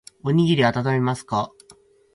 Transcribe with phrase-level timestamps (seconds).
[0.23, 1.51] おにぎりあたためますか。